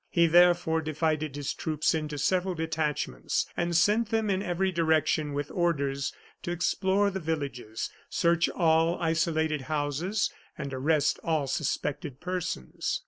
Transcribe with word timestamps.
He, 0.09 0.25
therefore, 0.25 0.81
divided 0.81 1.35
his 1.35 1.53
troops 1.53 1.93
into 1.93 2.17
several 2.17 2.55
detachments, 2.55 3.45
and 3.55 3.77
sent 3.77 4.09
them 4.09 4.31
in 4.31 4.41
every 4.41 4.71
direction 4.71 5.31
with 5.31 5.51
orders 5.51 6.11
to 6.41 6.49
explore 6.49 7.11
the 7.11 7.19
villages, 7.19 7.91
search 8.09 8.49
all 8.49 8.99
isolated 8.99 9.61
houses, 9.69 10.31
and 10.57 10.73
arrest 10.73 11.19
all 11.23 11.45
suspected 11.45 12.19
persons. 12.19 12.99